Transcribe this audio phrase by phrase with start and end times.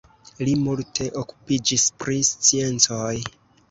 [0.47, 3.17] Li multe okupiĝis pri sciencoj.